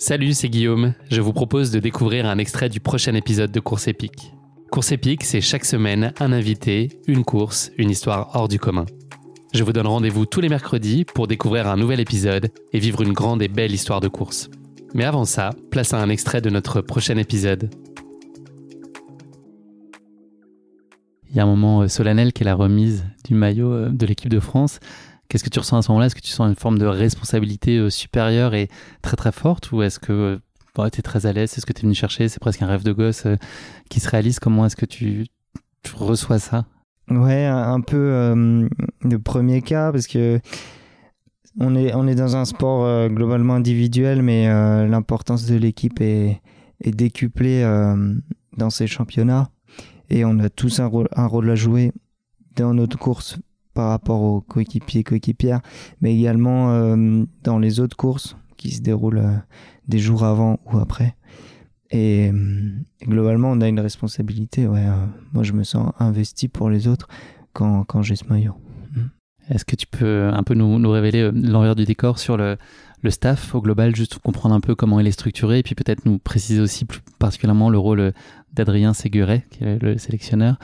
[0.00, 0.94] Salut, c'est Guillaume.
[1.10, 4.32] Je vous propose de découvrir un extrait du prochain épisode de Course épique.
[4.70, 8.86] Course épique, c'est chaque semaine un invité, une course, une histoire hors du commun.
[9.52, 13.12] Je vous donne rendez-vous tous les mercredis pour découvrir un nouvel épisode et vivre une
[13.12, 14.50] grande et belle histoire de course.
[14.94, 17.68] Mais avant ça, place à un extrait de notre prochain épisode.
[21.28, 24.06] Il y a un moment euh, solennel qui est la remise du maillot euh, de
[24.06, 24.78] l'équipe de France.
[25.28, 26.06] Qu'est-ce que tu ressens à ce moment-là?
[26.06, 28.68] Est-ce que tu sens une forme de responsabilité euh, supérieure et
[29.02, 29.70] très très forte?
[29.72, 30.40] Ou est-ce que
[30.74, 31.50] tu es très à l'aise?
[31.50, 32.28] C'est ce que tu es venu chercher?
[32.28, 33.26] C'est presque un rêve de gosse
[33.90, 34.38] qui se réalise.
[34.38, 35.26] Comment est-ce que tu,
[35.94, 36.64] reçois ça?
[37.10, 38.34] Ouais, un peu
[39.02, 40.40] le premier cas parce que
[41.58, 44.46] on est, on est dans un sport globalement individuel, mais
[44.86, 46.40] l'importance de l'équipe est,
[46.84, 47.62] décuplée
[48.56, 49.50] dans ces championnats.
[50.10, 51.92] Et on a tous un rôle à jouer
[52.54, 53.38] dans notre course
[53.78, 55.60] par rapport aux coéquipiers, coéquipières,
[56.00, 59.36] mais également euh, dans les autres courses qui se déroulent euh,
[59.86, 61.14] des jours avant ou après.
[61.92, 62.70] Et, euh,
[63.04, 64.66] globalement, on a une responsabilité.
[64.66, 64.84] Ouais,
[65.32, 67.06] moi, je me sens investi pour les autres
[67.52, 68.56] quand, quand j'ai ce maillot.
[68.96, 69.00] Mm.
[69.50, 72.56] Est-ce que tu peux un peu nous, révéler l'envers du décor sur le,
[73.02, 76.04] le staff au global, juste comprendre un peu comment il est structuré, et puis peut-être
[76.04, 78.12] nous préciser aussi plus particulièrement le rôle
[78.52, 80.58] d'Adrien Séguret, qui est le sélectionneur.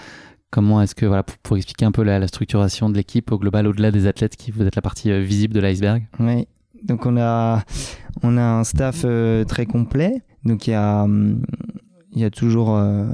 [0.55, 3.91] Comment est-ce que, voilà, pour, expliquer un peu la, structuration de l'équipe au global, au-delà
[3.91, 6.07] des athlètes, qui vous êtes la partie euh, visible de l'iceberg?
[6.21, 6.47] Oui,
[6.85, 7.65] donc on a,
[8.23, 10.23] on a un staff euh, très complet.
[10.45, 11.43] Donc il y a, hum,
[12.15, 13.05] y a toujours euh,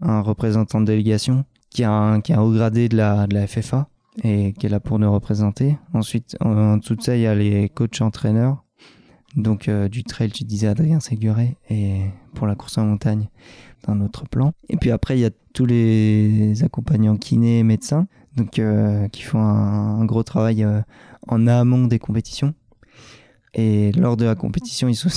[0.00, 3.34] un représentant de délégation qui a un, qui a un haut gradé de la, de
[3.34, 3.88] la FFA
[4.24, 5.78] et qui est là pour nous représenter.
[5.94, 8.64] Ensuite, en, dessous de ça, il y a les coachs entraîneurs.
[9.36, 13.28] Donc du trail, tu disais Adrien Séguré, et pour la course en montagne,
[13.86, 14.52] dans autre plan.
[14.68, 18.06] Et puis après, il y a tous les accompagnants kinés et médecins,
[18.36, 20.80] donc euh, qui font un, gros travail euh,
[21.28, 22.54] en amont des compétitions.
[23.54, 25.08] Et lors de la compétition, ils sont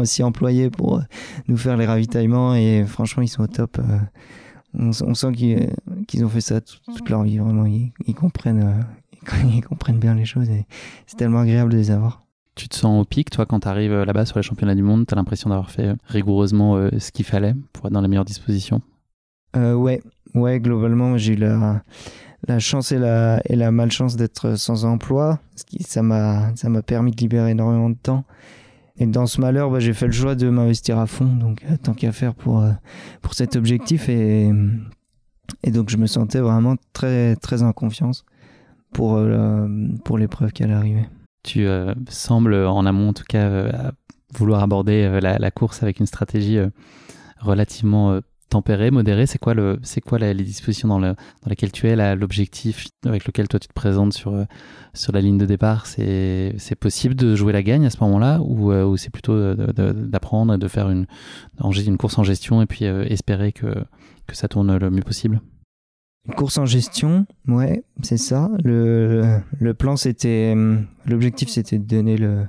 [0.00, 1.02] aussi, employés pour
[1.48, 3.80] nous faire les ravitaillements et franchement, ils sont au top
[4.78, 5.32] on, sent
[6.06, 7.66] qu'ils ont fait ça toute, leur vie, vraiment.
[7.66, 10.66] Ils, comprennent, euh, ils comprennent bien les choses et
[11.06, 12.22] c'est tellement agréable de les avoir.
[12.54, 14.82] Tu te sens au pic, toi, quand tu arrives euh, là-bas sur les championnats du
[14.82, 18.08] monde, tu as l'impression d'avoir fait euh, rigoureusement ce qu'il fallait pour être dans les
[18.08, 18.80] meilleures dispositions?
[19.56, 20.02] Ouais,
[20.34, 21.82] ouais, globalement, j'ai eu la,
[22.58, 25.40] chance et la, malchance d'être sans emploi.
[25.56, 26.52] Ce qui, ça m'a
[26.86, 28.24] permis de libérer énormément de temps.
[28.98, 31.76] Et dans ce malheur, bah, j'ai fait le choix de m'investir à fond, donc euh,
[31.76, 32.70] tant qu'à faire pour, euh,
[33.32, 34.08] cet objectif.
[34.08, 34.50] Et,
[35.66, 38.24] donc je me sentais vraiment très, très en confiance
[38.92, 39.68] pour, euh,
[40.16, 41.04] l'épreuve qui allait arriver.
[41.42, 41.66] Tu
[42.08, 43.92] sembles, en amont en tout cas,
[44.34, 46.58] vouloir aborder la, la, course avec une stratégie
[47.38, 48.18] relativement
[48.48, 52.16] tempéré, modéré C'est quoi, le, c'est quoi les dispositions dans, le, dans lesquelles tu es,
[52.16, 54.44] l'objectif avec lequel toi tu te présentes sur, euh,
[54.94, 55.86] sur la ligne de départ?
[55.86, 59.54] C'est, c'est possible de jouer la gagne à ce moment-là ou, euh, ou c'est plutôt
[59.54, 61.06] d'apprendre et de faire une,
[61.62, 63.74] une course en gestion et puis euh, espérer que,
[64.26, 65.40] que ça tourne le mieux possible?
[66.28, 68.50] Une course en gestion, ouais, c'est ça.
[68.64, 70.56] Le, le plan, c'était.
[71.06, 72.46] L'objectif, c'était de donner le,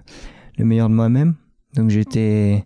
[0.58, 1.36] le meilleur de moi-même.
[1.76, 2.66] Donc, j'étais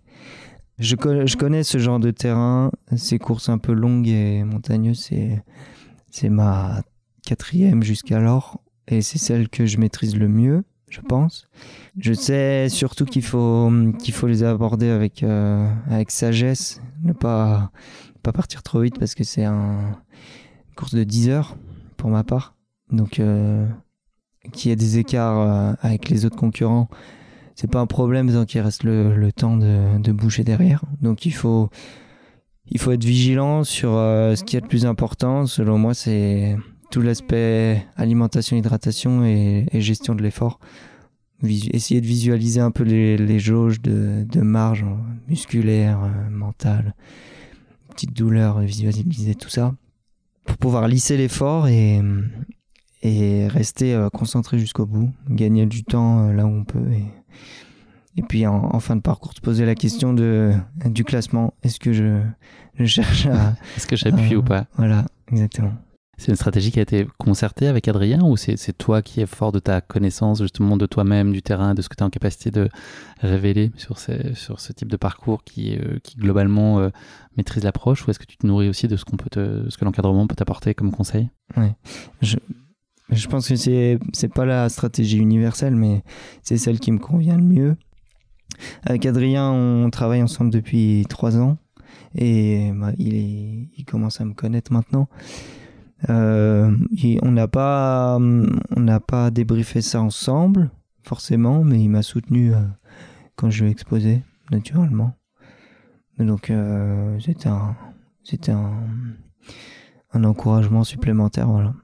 [0.82, 5.10] je, connais ce genre de terrain, ces courses un peu longues et montagneuses,
[6.10, 6.82] c'est, ma
[7.24, 11.48] quatrième jusqu'alors, et c'est celle que je maîtrise le mieux, je pense.
[11.98, 13.70] Je sais surtout qu'il faut,
[14.26, 15.68] les aborder avec, euh,
[16.08, 17.70] sagesse, ne pas,
[18.22, 19.80] partir trop vite parce que c'est un,
[20.68, 21.56] une course de 10 heures
[21.96, 22.54] pour ma part.
[22.90, 23.66] Donc, euh,
[24.52, 26.88] qu'il y ait des écarts euh, avec les autres concurrents,
[27.54, 30.82] c'est pas un problème tant qu'il reste le, temps de, de, bouger derrière.
[31.00, 31.70] Donc il faut,
[32.68, 35.46] il faut être vigilant sur euh, ce qui est le plus important.
[35.46, 36.56] Selon moi, c'est
[36.90, 40.60] tout l'aspect alimentation, hydratation et, gestion de l'effort.
[41.42, 44.84] essayer de visualiser un peu les, les jauges de, de marge
[45.28, 46.94] musculaire, euh, mentale,
[47.90, 49.74] petite douleur, visualiser tout ça
[50.44, 52.00] pour pouvoir lisser l'effort et,
[53.02, 57.04] et rester euh, concentré jusqu'au bout, gagner du temps euh, là où on peut et,
[58.16, 60.52] et puis en, fin de parcours se poser la question de
[60.84, 61.54] du classement.
[61.62, 62.20] Est-ce que je,
[62.78, 64.66] je cherche à est-ce que j'appuie ou pas?
[64.76, 65.72] Voilà, exactement.
[66.18, 69.50] C'est une stratégie qui a été concertée avec Adrien ou c'est toi qui es fort
[69.50, 72.52] de ta connaissance justement de toi-même, du terrain, de ce que tu es en capacité
[72.52, 72.68] de
[73.20, 76.90] révéler sur, ces, sur ce type de parcours qui, euh, qui globalement euh,
[77.36, 79.76] maîtrise l'approche ou est-ce que tu te nourris aussi de ce, qu'on peut te, ce
[79.76, 81.28] que l'encadrement peut t'apporter comme conseil?
[81.56, 81.70] Oui,
[82.20, 82.36] je,
[83.12, 86.02] je pense que c'est c'est pas la stratégie universelle mais
[86.42, 87.76] c'est celle qui me convient le mieux.
[88.84, 91.56] Avec Adrien, on travaille ensemble depuis trois ans
[92.14, 95.08] et bah, il, commence à me connaître maintenant.
[96.10, 96.76] Euh,
[97.22, 100.70] on n'a pas, on n'a pas débriefé ça ensemble,
[101.04, 102.60] forcément, mais il m'a soutenu euh,
[103.36, 105.14] quand je lui ai exposé, naturellement.
[106.18, 107.76] Donc euh, c'était un,
[108.22, 108.74] c'était un,
[110.12, 111.74] un encouragement supplémentaire, voilà.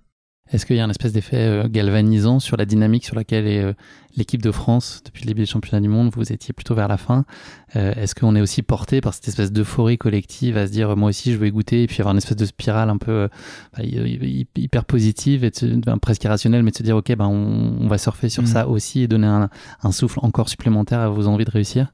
[0.51, 3.63] Est-ce qu'il y a un espèce d'effet euh, galvanisant sur la dynamique sur laquelle est
[3.63, 3.75] euh,
[4.17, 6.11] l'équipe de France depuis le début des championnats du monde?
[6.15, 7.27] Vous étiez plutôt vers la fin.
[7.77, 11.11] Euh, est-ce qu'on est aussi porté par cette espèce d'euphorie collective à se dire moi
[11.11, 13.29] aussi je veux y goûter et puis avoir une espèce de spirale un peu
[13.77, 13.85] bah,
[14.57, 15.51] hyper positive et
[16.01, 18.47] presque irrationnelle, mais de se dire ok ben on, va surfer sur mm.
[18.47, 19.51] ça aussi et donner un,
[19.83, 21.93] un, souffle encore supplémentaire à vos envies de réussir?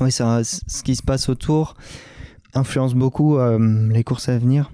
[0.00, 1.74] Oui, ça, ce qui se passe autour
[2.54, 4.70] influence beaucoup les courses à venir.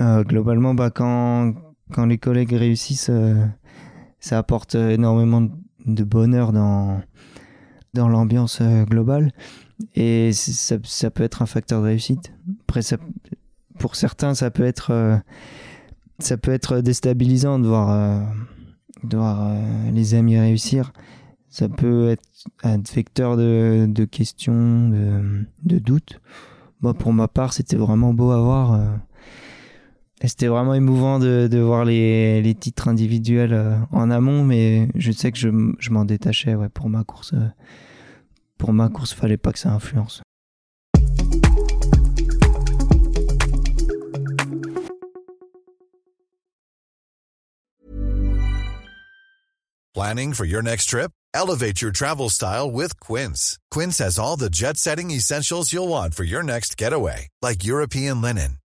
[0.00, 1.54] globalement, bah, quand
[1.92, 3.44] quand les collègues réussissent, euh,
[4.20, 5.48] ça apporte énormément
[5.86, 7.00] de bonheur dans,
[7.94, 9.32] dans l'ambiance euh, globale.
[9.94, 12.32] Et ça, peut être un facteur de réussite.
[12.62, 12.80] Après,
[13.78, 15.16] pour certains, ça peut être, euh,
[16.18, 18.26] ça peut être déstabilisant de voir,
[19.04, 19.56] de voir
[19.92, 20.92] les amis réussir.
[21.48, 22.24] Ça peut être
[22.64, 26.20] un vecteur de, de questions, de, de doutes.
[26.80, 28.80] Moi, pour ma part, c'était vraiment beau à voir
[30.26, 35.38] c'était vraiment émouvant de, voir les, titres individuels euh, en amont, mais je sais que
[35.38, 35.48] je,
[35.78, 37.32] je m'en détachais pour ma course.
[37.34, 37.46] Euh,
[38.58, 40.22] pour ma course, fallait pas que ça influence.
[49.94, 51.10] Planning for your next trip?
[51.34, 53.58] Elevate your travel style with Quince.
[53.70, 58.58] Quince has all the jet-setting essentials you'll want for your next getaway, like European linen